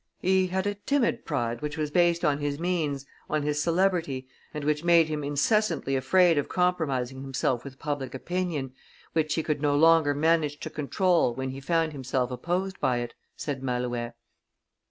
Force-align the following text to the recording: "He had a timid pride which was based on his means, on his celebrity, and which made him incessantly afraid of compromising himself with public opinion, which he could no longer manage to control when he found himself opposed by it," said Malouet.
"He 0.19 0.47
had 0.47 0.65
a 0.65 0.73
timid 0.73 1.25
pride 1.25 1.61
which 1.61 1.77
was 1.77 1.91
based 1.91 2.25
on 2.25 2.39
his 2.39 2.59
means, 2.59 3.05
on 3.29 3.43
his 3.43 3.61
celebrity, 3.61 4.25
and 4.51 4.63
which 4.63 4.83
made 4.83 5.07
him 5.09 5.23
incessantly 5.23 5.95
afraid 5.95 6.39
of 6.39 6.49
compromising 6.49 7.21
himself 7.21 7.63
with 7.63 7.77
public 7.77 8.15
opinion, 8.15 8.73
which 9.13 9.35
he 9.35 9.43
could 9.43 9.61
no 9.61 9.75
longer 9.75 10.15
manage 10.15 10.59
to 10.61 10.71
control 10.71 11.35
when 11.35 11.51
he 11.51 11.59
found 11.59 11.91
himself 11.91 12.31
opposed 12.31 12.79
by 12.79 12.97
it," 12.97 13.13
said 13.37 13.61
Malouet. 13.61 14.15